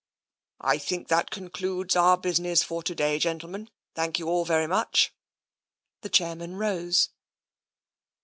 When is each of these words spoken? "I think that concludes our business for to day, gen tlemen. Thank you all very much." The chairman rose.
"I 0.73 0.79
think 0.79 1.09
that 1.09 1.29
concludes 1.29 1.95
our 1.95 2.17
business 2.17 2.63
for 2.63 2.81
to 2.81 2.95
day, 2.95 3.19
gen 3.19 3.37
tlemen. 3.37 3.67
Thank 3.93 4.17
you 4.17 4.27
all 4.27 4.45
very 4.45 4.65
much." 4.65 5.13
The 6.01 6.09
chairman 6.09 6.55
rose. 6.55 7.09